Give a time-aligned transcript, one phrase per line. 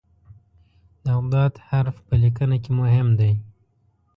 [1.05, 1.33] د "ض"
[1.67, 3.31] حرف په لیکنه کې مهم دی.